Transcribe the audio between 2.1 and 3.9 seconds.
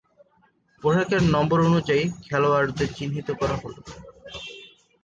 খেলোয়াড়দের চিহ্নিত করা হলো।